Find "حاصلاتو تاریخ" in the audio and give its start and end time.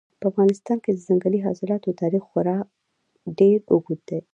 1.47-2.23